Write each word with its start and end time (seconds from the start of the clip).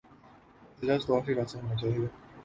احتجاج 0.69 1.01
تو 1.05 1.11
آخری 1.17 1.33
راستہ 1.35 1.57
ہونا 1.57 1.75
چاہیے۔ 1.75 2.07